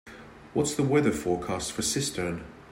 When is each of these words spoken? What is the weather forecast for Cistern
What 0.55 0.63
is 0.65 0.77
the 0.77 0.81
weather 0.83 1.11
forecast 1.11 1.73
for 1.73 1.83
Cistern 1.83 2.43